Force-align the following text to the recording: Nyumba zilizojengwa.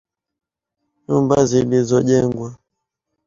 Nyumba 1.07 1.35
zilizojengwa. 1.49 2.49